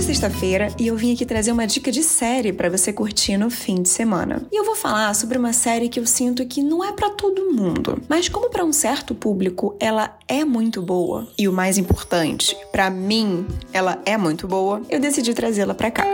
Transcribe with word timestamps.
É 0.00 0.02
sexta-feira 0.02 0.68
e 0.78 0.86
eu 0.86 0.96
vim 0.96 1.12
aqui 1.12 1.26
trazer 1.26 1.52
uma 1.52 1.66
dica 1.66 1.92
de 1.92 2.02
série 2.02 2.54
para 2.54 2.70
você 2.70 2.90
curtir 2.90 3.36
no 3.36 3.50
fim 3.50 3.82
de 3.82 3.88
semana. 3.90 4.46
E 4.50 4.58
eu 4.58 4.64
vou 4.64 4.74
falar 4.74 5.12
sobre 5.14 5.36
uma 5.36 5.52
série 5.52 5.90
que 5.90 6.00
eu 6.00 6.06
sinto 6.06 6.46
que 6.46 6.62
não 6.62 6.82
é 6.82 6.90
para 6.90 7.10
todo 7.10 7.52
mundo, 7.52 8.00
mas 8.08 8.26
como 8.26 8.48
para 8.48 8.64
um 8.64 8.72
certo 8.72 9.14
público 9.14 9.76
ela 9.78 10.16
é 10.26 10.42
muito 10.42 10.80
boa 10.80 11.28
e 11.38 11.46
o 11.46 11.52
mais 11.52 11.76
importante, 11.76 12.56
para 12.72 12.88
mim 12.88 13.46
ela 13.74 14.00
é 14.06 14.16
muito 14.16 14.48
boa, 14.48 14.80
eu 14.88 14.98
decidi 14.98 15.34
trazê-la 15.34 15.74
para 15.74 15.90
cá. 15.90 16.06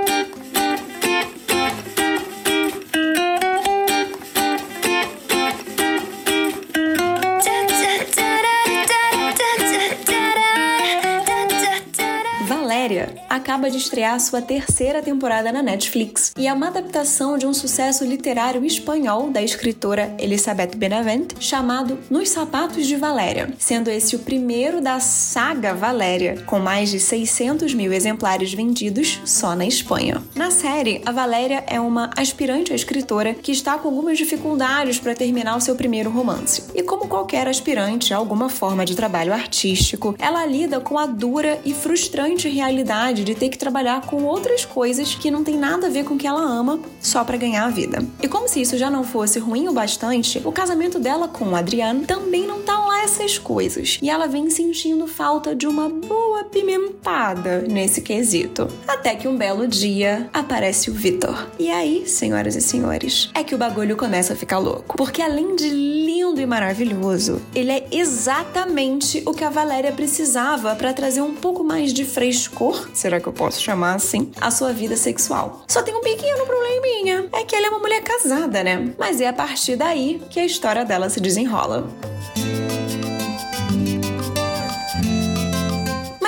Acaba 13.37 13.71
de 13.71 13.77
estrear 13.77 14.19
sua 14.19 14.41
terceira 14.41 15.03
temporada 15.03 15.53
na 15.53 15.63
Netflix 15.63 16.33
e 16.39 16.49
é 16.49 16.53
uma 16.53 16.69
adaptação 16.69 17.37
de 17.37 17.47
um 17.47 17.53
sucesso 17.53 18.03
literário 18.05 18.65
espanhol 18.65 19.31
da 19.31 19.43
escritora 19.43 20.15
Elizabeth 20.19 20.75
Benavent 20.75 21.35
chamado 21.39 21.99
Nos 22.09 22.31
Sapatos 22.31 22.87
de 22.87 22.97
Valéria, 22.97 23.53
sendo 23.59 23.91
esse 23.91 24.17
o 24.17 24.21
primeiro 24.21 24.81
da 24.81 25.01
saga 25.01 25.75
Valéria, 25.75 26.43
com 26.47 26.59
mais 26.59 26.91
de 26.91 26.99
600 26.99 27.75
mil 27.75 27.93
exemplares 27.93 28.55
vendidos 28.55 29.21
só 29.27 29.55
na 29.55 29.67
Espanha. 29.67 30.23
Na 30.35 30.51
série, 30.51 31.03
a 31.05 31.13
Valéria 31.13 31.63
é 31.67 31.79
uma 31.79 32.11
aspirante 32.17 32.73
a 32.73 32.77
escritora 32.77 33.35
que 33.35 33.53
está 33.53 33.77
com 33.77 33.89
algumas 33.89 34.17
dificuldades 34.17 34.99
para 34.99 35.15
terminar 35.15 35.57
o 35.57 35.61
seu 35.61 35.77
primeiro 35.77 36.11
romance. 36.11 36.65
E 36.75 36.83
como 36.83 37.07
qualquer 37.07 37.47
aspirante 37.49 38.15
a 38.15 38.17
alguma 38.17 38.49
forma 38.49 38.87
de 38.87 38.97
trabalho 38.97 39.35
artístico, 39.35 40.15
ela 40.19 40.47
lida 40.47 40.81
com 40.81 40.99
a 40.99 41.05
dura 41.05 41.61
e 41.67 41.75
frustrante 41.75 42.49
realidade 42.49 43.26
de 43.27 43.35
ter 43.35 43.49
que 43.49 43.59
trabalhar 43.59 44.03
com 44.03 44.23
outras 44.23 44.65
coisas 44.65 45.15
que 45.15 45.31
não 45.31 45.43
tem 45.43 45.57
nada 45.57 45.89
a 45.89 45.91
ver 45.91 46.05
com 46.05 46.15
o 46.15 46.19
que 46.19 46.27
ela 46.27 46.41
ama 46.41 46.79
só 47.01 47.25
para 47.25 47.37
ganhar 47.37 47.65
a 47.65 47.71
vida. 47.71 47.99
E 48.23 48.29
como 48.29 48.49
se 48.49 48.61
isso 48.61 48.79
já 48.79 48.89
não 48.89 49.03
fosse 49.03 49.41
ruim 49.41 49.67
o 49.69 49.73
bastante, 49.73 50.41
o 50.45 50.53
casamento 50.53 50.99
dela 50.99 51.27
com 51.27 51.47
o 51.47 51.57
Adriano 51.57 52.07
também 52.07 52.47
não 52.47 52.63
tá 52.63 52.86
essas 53.07 53.39
coisas. 53.39 53.99
E 54.03 54.11
ela 54.11 54.27
vem 54.27 54.51
sentindo 54.51 55.07
falta 55.07 55.55
de 55.55 55.67
uma 55.67 55.89
boa 55.89 56.43
pimentada 56.43 57.61
nesse 57.61 58.01
quesito. 58.01 58.67
Até 58.87 59.15
que 59.15 59.29
um 59.29 59.37
belo 59.37 59.69
dia 59.69 60.29
aparece 60.33 60.91
o 60.91 60.95
Vitor. 60.95 61.47
E 61.57 61.71
aí, 61.71 62.05
senhoras 62.09 62.57
e 62.57 62.61
senhores, 62.61 63.31
é 63.33 63.45
que 63.45 63.55
o 63.55 63.59
bagulho 63.59 63.97
começa 63.97 64.33
a 64.33 64.37
ficar 64.37 64.59
louco. 64.59 64.97
Porque 64.97 65.23
além 65.23 65.55
de 65.55 65.69
lindo 65.69 66.41
e 66.41 66.47
maravilhoso, 66.47 67.41
ele 67.55 67.71
é 67.71 67.87
exatamente 67.93 69.23
o 69.25 69.33
que 69.33 69.45
a 69.45 69.51
Valéria 69.51 69.93
precisava 69.93 70.75
para 70.75 70.93
trazer 70.93 71.21
um 71.21 71.35
pouco 71.35 71.63
mais 71.63 71.95
de 71.95 72.05
frescor. 72.05 72.89
Será 72.93 73.21
que 73.21 73.29
eu 73.29 73.33
posso 73.33 73.63
chamar 73.63 73.95
assim, 73.95 74.33
a 74.41 74.51
sua 74.51 74.73
vida 74.73 74.97
sexual. 74.97 75.65
Só 75.69 75.81
tem 75.81 75.95
um 75.95 76.01
pequeno 76.01 76.45
probleminha, 76.45 77.29
é 77.33 77.45
que 77.45 77.55
ela 77.55 77.69
é 77.69 77.71
uma 77.71 77.79
mulher 77.79 78.03
casada, 78.03 78.65
né? 78.65 78.93
Mas 78.99 79.21
é 79.21 79.29
a 79.29 79.33
partir 79.33 79.77
daí 79.77 80.21
que 80.29 80.41
a 80.41 80.45
história 80.45 80.85
dela 80.85 81.09
se 81.09 81.21
desenrola. 81.21 81.89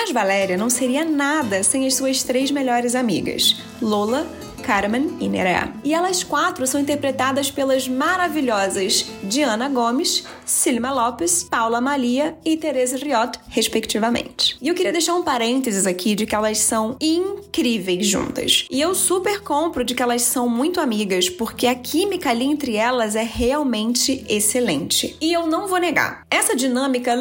Mas 0.09 0.15
Valéria 0.15 0.57
não 0.57 0.71
seria 0.71 1.05
nada 1.05 1.63
sem 1.63 1.87
as 1.87 1.95
suas 1.95 2.23
três 2.23 2.51
melhores 2.51 2.95
amigas, 2.95 3.57
Lola, 3.83 4.27
Carmen 4.63 5.19
e 5.21 5.29
Nerea. 5.29 5.71
E 5.85 5.93
elas 5.93 6.25
quatro 6.25 6.67
são 6.67 6.81
interpretadas 6.81 7.51
pelas 7.51 7.87
maravilhosas 7.87 9.05
Diana 9.23 9.69
Gomes, 9.69 10.25
Silma 10.47 10.91
Lopes, 10.93 11.45
Paula 11.45 11.79
Malia 11.79 12.39
e 12.43 12.57
Teresa 12.57 12.97
Riot, 12.97 13.39
respectivamente. 13.51 14.57
E 14.63 14.69
eu 14.69 14.75
queria 14.75 14.93
deixar 14.93 15.15
um 15.15 15.23
parênteses 15.23 15.87
aqui 15.87 16.15
de 16.15 16.25
que 16.25 16.35
elas 16.35 16.57
são 16.57 16.97
incríveis 17.01 18.07
juntas. 18.07 18.67
E 18.71 18.81
eu 18.81 18.95
super 18.95 19.43
compro 19.43 19.85
de 19.85 19.95
que 19.95 20.03
elas 20.03 20.23
são 20.23 20.49
muito 20.49 20.81
amigas, 20.81 21.29
porque 21.29 21.67
a 21.67 21.75
química 21.75 22.31
ali 22.31 22.47
entre 22.47 22.77
elas 22.77 23.15
é 23.15 23.23
realmente 23.23 24.25
excelente. 24.27 25.19
E 25.21 25.35
eu 25.35 25.47
não 25.47 25.69
vou 25.69 25.79
negar, 25.79 26.27
essa 26.31 26.57
dinâmica 26.57 27.15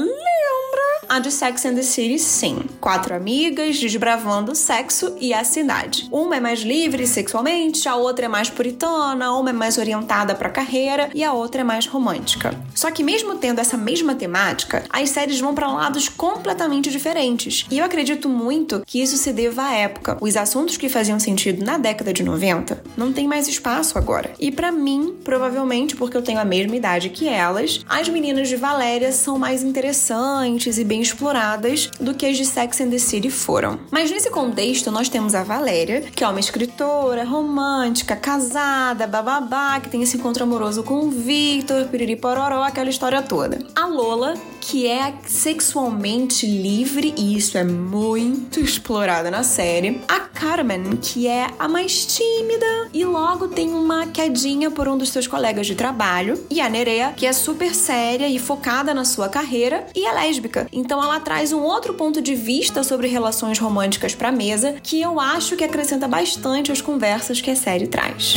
a 1.10 1.20
de 1.20 1.32
Sex 1.32 1.66
and 1.66 1.76
the 1.76 1.84
City, 1.84 2.20
sim. 2.20 2.60
Quatro 2.80 3.16
amigas 3.16 3.80
desbravando 3.80 4.52
o 4.52 4.56
sexo 4.56 5.16
e 5.20 5.34
a 5.34 5.44
cidade. 5.44 6.08
Uma 6.12 6.38
é 6.38 6.40
mais 6.40 6.60
livre 6.60 7.08
sexualmente, 7.08 7.88
a 7.88 7.96
outra 7.96 8.26
é 8.26 8.28
mais 8.28 8.50
puritana, 8.50 9.34
uma 9.34 9.50
é 9.50 9.54
mais 9.54 9.78
orientada 9.78 10.36
para 10.36 10.50
carreira 10.50 11.10
e 11.14 11.24
a 11.24 11.34
outra 11.34 11.62
é 11.62 11.64
mais 11.64 11.86
romântica. 11.86 12.54
Só 12.76 12.92
que 12.92 13.04
mesmo 13.04 13.36
tendo 13.36 13.60
essa 13.60 13.78
mesma 13.78 14.16
temática, 14.16 14.84
as 14.90 15.10
séries 15.10 15.40
vão 15.40 15.56
para 15.56 15.72
lados 15.72 16.10
completamente 16.10 16.90
diferentes. 16.92 17.66
E 17.72 17.78
eu 17.78 17.86
acredito 17.86 18.28
muito 18.28 18.84
que 18.86 19.02
isso 19.02 19.18
se 19.18 19.32
deva 19.32 19.64
à 19.64 19.74
época. 19.74 20.18
Os 20.22 20.36
assuntos 20.36 20.78
que 20.78 20.90
faziam 20.90 21.20
sentido 21.20 21.64
na 21.64 21.78
década 21.78 22.12
de 22.12 22.24
90 22.24 22.84
não 22.96 23.14
tem 23.14 23.28
mais 23.28 23.48
espaço 23.48 23.98
agora. 23.98 24.32
E 24.40 24.52
para 24.52 24.72
mim, 24.72 25.16
provavelmente 25.24 25.96
porque 25.96 26.18
eu 26.18 26.22
tenho 26.22 26.40
a 26.40 26.46
mesma 26.46 26.76
idade 26.76 27.10
que 27.10 27.28
elas, 27.28 27.84
as 27.88 28.10
meninas 28.10 28.50
de 28.50 28.56
Valéria 28.56 29.12
são 29.12 29.40
mais 29.40 29.64
interessantes 29.64 30.78
e 30.78 30.84
bem 30.84 30.97
bem 30.98 31.02
exploradas 31.02 31.92
do 32.00 32.14
que 32.14 32.26
as 32.26 32.38
de 32.38 32.46
Sex 32.46 32.82
and 32.82 32.90
the 32.90 32.98
City 32.98 33.30
foram. 33.30 33.80
Mas 33.92 34.10
nesse 34.10 34.32
contexto, 34.32 34.92
nós 34.92 35.08
temos 35.08 35.36
a 35.36 35.44
Valéria, 35.44 36.02
que 36.02 36.24
é 36.24 36.28
uma 36.28 36.40
escritora 36.40 37.24
romântica, 37.24 38.16
casada, 38.16 39.06
bababá, 39.06 39.80
que 39.80 39.90
tem 39.90 40.02
esse 40.02 40.18
encontro 40.18 40.44
amoroso 40.44 40.82
com 40.84 41.06
o 41.06 41.12
Victor, 41.12 41.88
piriri 41.88 42.16
pororó, 42.16 42.64
aquela 42.64 42.90
história 42.90 43.22
toda. 43.22 43.60
A 43.76 43.86
Lola, 43.86 44.34
que 44.60 44.88
é 44.88 45.14
sexualmente 45.26 46.48
livre, 46.48 47.14
e 47.16 47.38
isso 47.38 47.58
é 47.58 47.64
muito 47.64 48.60
explorado 48.60 49.30
na 49.30 49.44
série. 49.44 50.02
A 50.08 50.20
Carmen, 50.40 50.98
que 51.02 51.28
é 51.28 51.48
a 51.58 51.68
mais 51.68 52.06
tímida 52.06 52.90
e 52.94 53.04
logo 53.04 53.48
tem 53.48 53.74
uma 53.74 54.06
quedinha 54.06 54.70
por 54.70 54.88
um 54.88 54.96
dos 54.96 55.10
seus 55.10 55.26
colegas 55.26 55.66
de 55.66 55.74
trabalho. 55.74 56.46
E 56.48 56.62
a 56.62 56.70
Nerea, 56.70 57.12
que 57.18 57.26
é 57.26 57.34
super 57.34 57.74
séria 57.74 58.30
e 58.30 58.38
focada 58.38 58.94
na 58.94 59.04
sua 59.04 59.30
carreira 59.30 59.88
e 59.96 60.06
é 60.06 60.14
lésbica. 60.14 60.68
Então 60.72 61.04
ela 61.04 61.20
traz 61.20 61.52
um 61.52 61.64
outro 61.64 61.96
ponto 61.96 62.22
de 62.22 62.36
vista 62.36 62.84
sobre 62.84 63.08
relações 63.08 63.58
românticas 63.58 64.14
para 64.14 64.32
mesa 64.32 64.74
que 64.84 65.02
eu 65.02 65.20
acho 65.20 65.56
que 65.56 65.64
acrescenta 65.64 66.08
bastante 66.08 66.72
às 66.72 66.82
conversas 66.82 67.42
que 67.42 67.50
a 67.50 67.56
série 67.56 67.88
traz. 67.88 68.36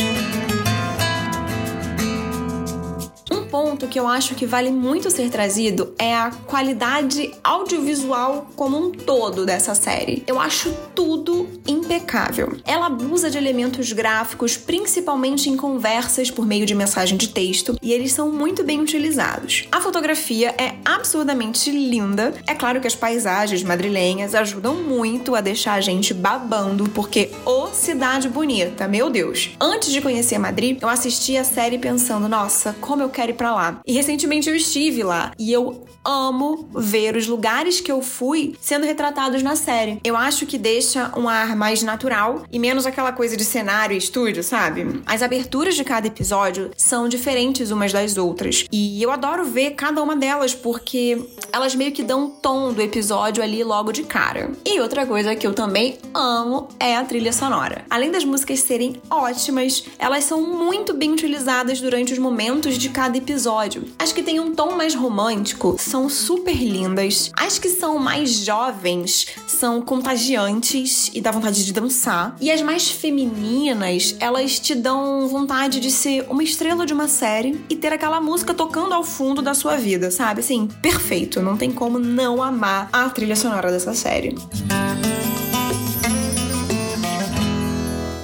Ponto 3.71 3.87
que 3.87 3.97
eu 3.99 4.05
acho 4.05 4.35
que 4.35 4.45
vale 4.45 4.69
muito 4.69 5.09
ser 5.09 5.29
trazido 5.29 5.93
é 5.97 6.13
a 6.13 6.29
qualidade 6.45 7.33
audiovisual 7.41 8.47
como 8.53 8.77
um 8.77 8.91
todo 8.91 9.45
dessa 9.45 9.73
série. 9.73 10.23
Eu 10.27 10.41
acho 10.41 10.73
tudo 10.93 11.47
impecável. 11.65 12.57
Ela 12.65 12.87
abusa 12.87 13.29
de 13.29 13.37
elementos 13.37 13.93
gráficos, 13.93 14.57
principalmente 14.57 15.49
em 15.49 15.55
conversas 15.55 16.29
por 16.29 16.45
meio 16.45 16.65
de 16.65 16.75
mensagem 16.75 17.17
de 17.17 17.29
texto, 17.29 17.77
e 17.81 17.93
eles 17.93 18.11
são 18.11 18.29
muito 18.29 18.61
bem 18.61 18.81
utilizados. 18.81 19.67
A 19.71 19.79
fotografia 19.79 20.53
é 20.57 20.75
absurdamente 20.83 21.71
linda. 21.71 22.33
É 22.45 22.53
claro 22.53 22.81
que 22.81 22.87
as 22.87 22.95
paisagens 22.95 23.63
madrilenhas 23.63 24.35
ajudam 24.35 24.75
muito 24.75 25.33
a 25.33 25.39
deixar 25.39 25.75
a 25.75 25.81
gente 25.81 26.13
babando, 26.13 26.89
porque 26.89 27.31
ô 27.45 27.67
cidade 27.67 28.27
bonita, 28.27 28.85
meu 28.85 29.09
Deus. 29.09 29.51
Antes 29.61 29.93
de 29.93 30.01
conhecer 30.01 30.37
Madrid, 30.37 30.77
eu 30.81 30.89
assisti 30.89 31.37
a 31.37 31.45
série 31.45 31.77
pensando, 31.77 32.27
nossa, 32.27 32.75
como 32.81 33.01
eu 33.01 33.09
quero 33.09 33.31
ir 33.31 33.35
para 33.35 33.53
lá. 33.53 33.60
E 33.85 33.93
recentemente 33.93 34.49
eu 34.49 34.55
estive 34.55 35.03
lá 35.03 35.31
e 35.37 35.51
eu 35.51 35.85
amo 36.03 36.67
ver 36.73 37.15
os 37.15 37.27
lugares 37.27 37.79
que 37.79 37.91
eu 37.91 38.01
fui 38.01 38.55
sendo 38.59 38.85
retratados 38.85 39.43
na 39.43 39.55
série. 39.55 39.99
Eu 40.03 40.17
acho 40.17 40.45
que 40.45 40.57
deixa 40.57 41.11
um 41.15 41.29
ar 41.29 41.55
mais 41.55 41.83
natural 41.83 42.43
e 42.51 42.57
menos 42.57 42.85
aquela 42.85 43.11
coisa 43.11 43.37
de 43.37 43.45
cenário 43.45 43.93
e 43.93 43.97
estúdio, 43.97 44.43
sabe? 44.43 45.01
As 45.05 45.21
aberturas 45.21 45.75
de 45.75 45.83
cada 45.83 46.07
episódio 46.07 46.71
são 46.75 47.07
diferentes 47.07 47.69
umas 47.69 47.93
das 47.93 48.17
outras 48.17 48.65
e 48.71 49.01
eu 49.01 49.11
adoro 49.11 49.45
ver 49.45 49.71
cada 49.71 50.01
uma 50.01 50.15
delas 50.15 50.55
porque 50.55 51.23
elas 51.53 51.75
meio 51.75 51.91
que 51.91 52.03
dão 52.03 52.25
um 52.25 52.29
tom 52.29 52.73
do 52.73 52.81
episódio 52.81 53.43
ali 53.43 53.63
logo 53.63 53.91
de 53.91 54.03
cara. 54.03 54.51
E 54.65 54.79
outra 54.79 55.05
coisa 55.05 55.35
que 55.35 55.45
eu 55.45 55.53
também 55.53 55.97
amo 56.13 56.67
é 56.79 56.95
a 56.95 57.05
trilha 57.05 57.31
sonora. 57.31 57.85
Além 57.89 58.11
das 58.11 58.23
músicas 58.23 58.61
serem 58.61 58.99
ótimas, 59.09 59.83
elas 59.99 60.23
são 60.23 60.41
muito 60.41 60.93
bem 60.93 61.11
utilizadas 61.11 61.79
durante 61.79 62.13
os 62.13 62.19
momentos 62.19 62.77
de 62.77 62.89
cada 62.89 63.17
episódio 63.17 63.50
episódio. 63.51 63.83
As 63.99 64.13
que 64.13 64.23
têm 64.23 64.39
um 64.39 64.55
tom 64.55 64.75
mais 64.75 64.95
romântico 64.95 65.75
são 65.77 66.09
super 66.09 66.55
lindas. 66.55 67.31
As 67.35 67.59
que 67.59 67.67
são 67.67 67.99
mais 67.99 68.31
jovens 68.31 69.27
são 69.45 69.81
contagiantes 69.81 71.11
e 71.13 71.19
dá 71.19 71.31
vontade 71.31 71.65
de 71.65 71.73
dançar. 71.73 72.35
E 72.39 72.49
as 72.49 72.61
mais 72.61 72.89
femininas, 72.89 74.15
elas 74.19 74.59
te 74.59 74.73
dão 74.73 75.27
vontade 75.27 75.79
de 75.79 75.91
ser 75.91 76.25
uma 76.29 76.43
estrela 76.43 76.85
de 76.85 76.93
uma 76.93 77.07
série 77.07 77.63
e 77.69 77.75
ter 77.75 77.91
aquela 77.91 78.21
música 78.21 78.53
tocando 78.53 78.93
ao 78.93 79.03
fundo 79.03 79.41
da 79.41 79.53
sua 79.53 79.75
vida, 79.75 80.09
sabe? 80.09 80.39
Assim, 80.39 80.67
perfeito. 80.81 81.41
Não 81.41 81.57
tem 81.57 81.71
como 81.71 81.99
não 81.99 82.41
amar 82.41 82.89
a 82.93 83.09
trilha 83.09 83.35
sonora 83.35 83.71
dessa 83.71 83.93
série. 83.93 84.35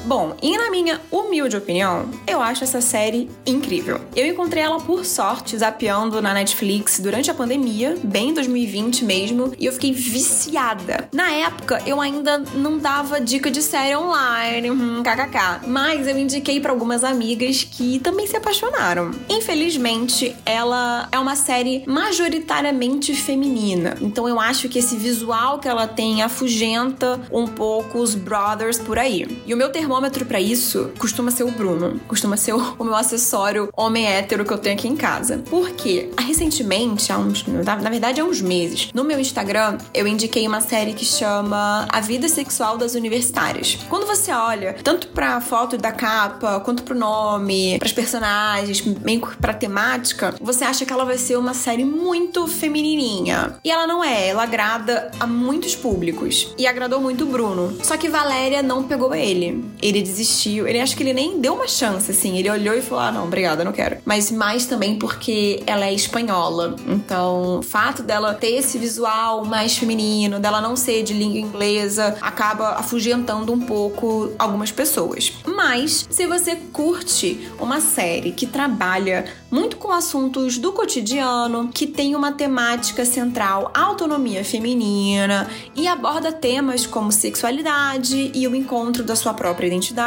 Bom, 0.08 0.37
E 0.42 0.58
na 0.58 0.70
minha 0.70 1.02
humilde 1.12 1.58
opinião, 1.58 2.10
eu 2.28 2.42
acho 2.42 2.64
essa 2.64 2.82
série 2.82 3.30
incrível. 3.46 4.00
Eu 4.16 4.26
encontrei 4.28 4.64
ela 4.64 4.80
por 4.80 5.06
sorte 5.06 5.58
zapeando 5.58 6.22
na 6.22 6.34
Netflix 6.34 7.00
durante 7.00 7.32
a 7.32 7.34
pandemia, 7.34 7.98
bem 8.04 8.34
2020 8.34 9.04
mesmo, 9.04 9.54
e 9.58 9.66
eu 9.66 9.74
fiquei 9.74 9.92
viciada. 9.92 11.10
Na 11.12 11.32
época, 11.32 11.82
eu 11.86 12.00
ainda 12.00 12.40
não 12.54 12.78
dava 12.78 13.20
dica 13.20 13.50
de 13.50 13.62
série 13.62 13.96
online, 13.96 14.72
hum, 14.72 15.04
kkk, 15.04 15.68
mas 15.68 16.08
eu 16.08 16.18
indiquei 16.18 16.60
para 16.60 16.72
algumas 16.72 17.04
amigas 17.04 17.64
que 17.64 18.00
também 18.00 18.28
se 18.28 18.38
apaixonaram. 18.38 19.12
Infelizmente, 19.30 20.36
ela 20.46 21.08
é 21.12 21.20
uma 21.20 21.36
série 21.36 21.84
majoritariamente 21.88 23.14
feminina, 23.16 23.98
então 24.02 24.28
eu 24.28 24.40
acho 24.40 24.70
que 24.70 24.80
esse 24.80 24.96
visual 24.96 25.60
que 25.60 25.68
ela 25.68 25.88
tem 25.88 26.22
afugenta 26.22 27.20
um 27.32 27.48
pouco 27.48 28.00
os 28.00 28.14
brothers 28.14 28.78
por 28.78 29.00
aí. 29.00 29.26
E 29.46 29.54
o 29.54 29.58
meu 29.58 29.70
termômetro 29.72 30.26
isso 30.40 30.92
costuma 30.98 31.32
ser 31.32 31.44
o 31.44 31.52
Bruno, 31.52 32.00
costuma 32.08 32.38
ser 32.38 32.54
o, 32.54 32.84
meu 32.84 32.96
acessório 32.96 33.70
homem 33.76 34.06
hétero 34.06 34.46
que 34.46 34.54
eu 34.54 34.58
tenho 34.58 34.76
aqui 34.76 34.88
em 34.88 34.96
casa. 34.96 35.44
Porque 35.50 36.10
recentemente, 36.20 37.12
há 37.12 37.18
uns, 37.18 37.46
na, 37.46 37.90
verdade 37.90 38.22
há 38.22 38.24
uns 38.24 38.42
meses, 38.42 38.90
no 38.94 39.04
meu 39.04 39.20
Instagram 39.20 39.78
eu 39.94 40.08
indiquei 40.08 40.48
uma 40.48 40.62
série 40.62 40.94
que 40.94 41.06
chama 41.06 41.88
A 41.90 42.00
Vida 42.00 42.28
Sexual 42.28 42.78
das 42.78 42.96
Universitárias. 42.96 43.78
Quando 43.90 44.06
você 44.06 44.32
olha 44.32 44.76
tanto 44.84 45.08
pra 45.10 45.42
foto 45.42 45.78
da 45.78 45.92
capa, 45.92 46.60
quanto 46.60 46.84
pro 46.84 46.98
nome, 46.98 47.78
pras 47.80 47.94
personagens, 47.94 48.82
meio 48.82 49.22
pra 49.40 49.54
temática, 49.54 50.36
você 50.40 50.64
acha 50.64 50.86
que 50.86 50.94
ela 50.94 51.06
vai 51.06 51.18
ser 51.18 51.38
uma 51.38 51.54
série 51.54 51.84
muito 51.84 52.48
feminininha. 52.48 53.58
E 53.64 53.72
ela 53.72 53.88
não 53.88 54.04
é, 54.04 54.30
ela 54.30 54.44
agrada 54.44 55.12
a 55.20 55.28
muitos 55.28 55.76
públicos. 55.76 56.54
E 56.58 56.68
agradou 56.68 57.02
muito 57.02 57.24
o 57.24 57.28
Bruno. 57.28 57.78
Só 57.84 57.98
que 57.98 58.10
Valéria 58.10 58.62
não 58.62 58.84
pegou 58.84 59.14
ele. 59.14 59.66
Ele 59.82 60.02
desistiu. 60.18 60.68
Ele 60.68 60.80
acho 60.80 60.96
que 60.96 61.04
ele 61.04 61.14
nem 61.14 61.40
deu 61.40 61.54
uma 61.54 61.68
chance, 61.68 62.10
assim. 62.10 62.38
Ele 62.38 62.50
olhou 62.50 62.76
e 62.76 62.82
falou: 62.82 63.04
ah, 63.04 63.12
não, 63.12 63.26
obrigada, 63.26 63.64
não 63.64 63.72
quero. 63.72 63.98
Mas 64.04 64.32
mais 64.32 64.66
também 64.66 64.98
porque 64.98 65.62
ela 65.68 65.86
é 65.86 65.94
espanhola. 65.94 66.76
Então, 66.88 67.60
o 67.60 67.62
fato 67.62 68.02
dela 68.02 68.34
ter 68.34 68.56
esse 68.56 68.78
visual 68.78 69.46
mais 69.46 69.78
feminino, 69.78 70.40
dela 70.40 70.60
não 70.60 70.76
ser 70.76 71.04
de 71.04 71.14
língua 71.14 71.40
inglesa, 71.40 72.18
acaba 72.22 72.72
afugentando 72.72 73.54
um 73.54 73.60
pouco 73.60 74.32
algumas 74.40 74.72
pessoas. 74.72 75.34
Mas, 75.46 76.08
se 76.10 76.26
você 76.26 76.56
curte 76.74 77.50
uma 77.60 77.80
série 77.80 78.32
que 78.32 78.48
trabalha 78.48 79.26
muito 79.52 79.78
com 79.78 79.92
assuntos 79.92 80.58
do 80.58 80.72
cotidiano, 80.74 81.70
que 81.74 81.88
tem 81.88 82.16
uma 82.16 82.32
temática 82.32 83.06
central 83.06 83.72
autonomia 83.74 84.44
feminina 84.44 85.50
e 85.76 85.88
aborda 85.88 86.32
temas 86.32 86.86
como 86.86 87.12
sexualidade 87.12 88.32
e 88.34 88.48
o 88.48 88.56
encontro 88.56 89.04
da 89.04 89.16
sua 89.16 89.34
própria 89.34 89.68
identidade, 89.68 90.07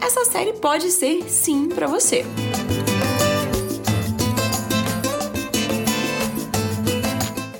essa 0.00 0.24
série 0.24 0.52
pode 0.54 0.90
ser 0.90 1.28
sim 1.28 1.68
para 1.68 1.86
você. 1.86 2.24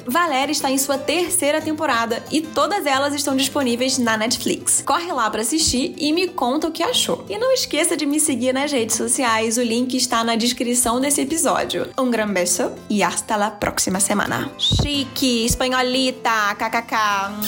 Valéria 0.07 0.53
está 0.53 0.71
em 0.71 0.79
sua 0.79 0.97
terceira 0.97 1.61
temporada 1.61 2.23
e 2.31 2.41
todas 2.41 2.87
elas 2.87 3.15
estão 3.15 3.37
disponíveis 3.37 3.99
na 3.99 4.17
Netflix. 4.17 4.83
Corre 4.87 5.13
lá 5.13 5.29
para 5.29 5.41
assistir 5.41 5.95
e 5.99 6.13
me 6.13 6.29
conta 6.29 6.69
o 6.69 6.73
que 6.73 6.83
achou. 6.83 7.25
E 7.29 7.37
não 7.37 7.53
esqueça 7.53 7.97
de 7.97 8.07
me 8.07 8.21
seguir 8.21 8.53
nas 8.53 8.71
redes 8.71 8.97
sociais, 8.97 9.57
o 9.57 9.63
link 9.63 9.97
está 9.97 10.23
na 10.23 10.37
descrição 10.37 11.01
desse 11.01 11.21
episódio. 11.21 11.89
Um 11.99 12.11
gran 12.11 12.33
beso 12.33 12.73
e 12.89 13.03
hasta 13.03 13.37
la 13.37 13.51
próxima 13.51 13.99
semana. 13.99 14.51
Chique, 14.59 15.45
espanholita, 15.47 16.55
kkk. 16.55 16.97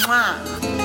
Mua. 0.07 0.82